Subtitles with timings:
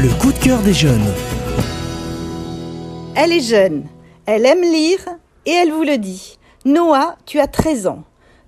[0.00, 1.12] Le coup de cœur des jeunes.
[3.16, 3.84] Elle est jeune,
[4.26, 5.00] elle aime lire
[5.44, 6.38] et elle vous le dit.
[6.64, 8.04] Noah, tu as 13 ans.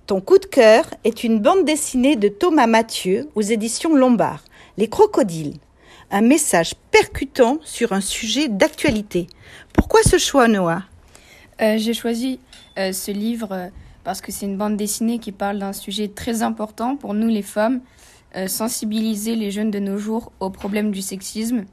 [0.07, 4.45] Ton coup de cœur est une bande dessinée de Thomas Mathieu aux éditions Lombard,
[4.77, 5.57] Les Crocodiles.
[6.09, 9.27] Un message percutant sur un sujet d'actualité.
[9.73, 10.83] Pourquoi ce choix, Noah?
[11.61, 12.39] Euh, J'ai choisi
[12.79, 13.67] euh, ce livre euh,
[14.05, 17.41] parce que c'est une bande dessinée qui parle d'un sujet très important pour nous les
[17.41, 17.81] femmes,
[18.47, 21.65] sensibiliser les jeunes de nos jours au problème du sexisme.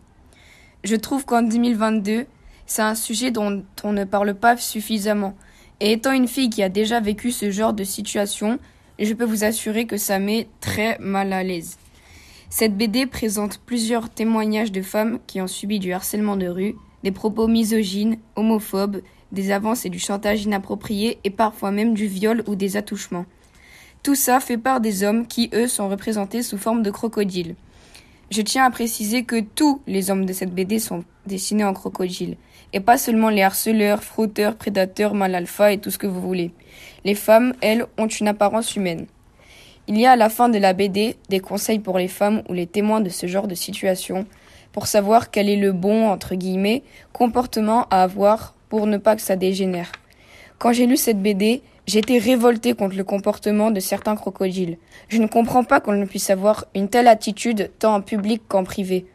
[0.84, 2.26] Je trouve qu'en 2022,
[2.66, 5.34] c'est un sujet dont on ne parle pas suffisamment.
[5.80, 8.58] Et étant une fille qui a déjà vécu ce genre de situation,
[8.98, 11.78] je peux vous assurer que ça met très mal à l'aise.
[12.50, 17.12] Cette BD présente plusieurs témoignages de femmes qui ont subi du harcèlement de rue, des
[17.12, 19.02] propos misogynes, homophobes,
[19.32, 23.26] des avances et du chantage inapproprié et parfois même du viol ou des attouchements.
[24.02, 27.56] Tout ça fait part des hommes qui, eux, sont représentés sous forme de crocodiles.
[28.30, 32.36] Je tiens à préciser que tous les hommes de cette BD sont dessinés en crocodile,
[32.72, 36.52] et pas seulement les harceleurs, frotteurs, prédateurs, mal alpha et tout ce que vous voulez.
[37.04, 39.06] Les femmes, elles, ont une apparence humaine.
[39.88, 42.52] Il y a à la fin de la BD des conseils pour les femmes ou
[42.52, 44.26] les témoins de ce genre de situation
[44.72, 46.82] pour savoir quel est le bon, entre guillemets,
[47.12, 49.90] comportement à avoir pour ne pas que ça dégénère.
[50.58, 54.76] Quand j'ai lu cette BD, j'étais révoltée contre le comportement de certains crocodiles.
[55.08, 58.62] Je ne comprends pas qu'on ne puisse avoir une telle attitude tant en public qu'en
[58.62, 59.06] privé.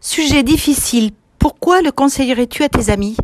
[0.00, 1.10] Sujet difficile.
[1.38, 3.16] Pourquoi le conseillerais-tu à tes amis?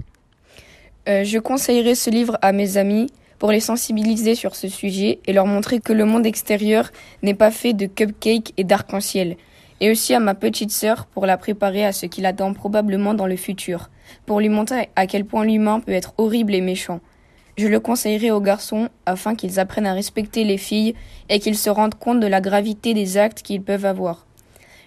[1.09, 3.07] Euh, je conseillerais ce livre à mes amis
[3.39, 6.91] pour les sensibiliser sur ce sujet et leur montrer que le monde extérieur
[7.23, 9.37] n'est pas fait de cupcakes et d'arc-en-ciel.
[9.81, 13.27] Et aussi à ma petite sœur pour la préparer à ce qui l'attend probablement dans
[13.27, 13.89] le futur,
[14.27, 17.01] pour lui montrer à quel point l'humain peut être horrible et méchant.
[17.57, 20.95] Je le conseillerais aux garçons afin qu'ils apprennent à respecter les filles
[21.31, 24.27] et qu'ils se rendent compte de la gravité des actes qu'ils peuvent avoir.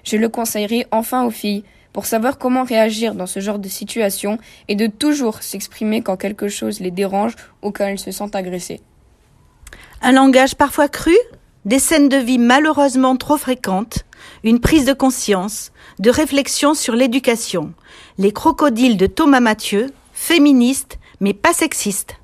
[0.04, 4.38] Je le conseillerais enfin aux filles pour savoir comment réagir dans ce genre de situation
[4.68, 8.82] et de toujours s'exprimer quand quelque chose les dérange ou quand elles se sentent agressées.
[10.04, 11.16] Un langage parfois cru
[11.66, 14.06] Des scènes de vie malheureusement trop fréquentes
[14.44, 17.74] Une prise de conscience De réflexion sur l'éducation
[18.18, 22.19] Les crocodiles de Thomas Mathieu Féministe mais pas sexiste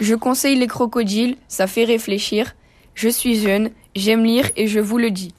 [0.00, 2.54] Je conseille les crocodiles, ça fait réfléchir.
[2.94, 5.34] Je suis jeune, j'aime lire et je vous le dis.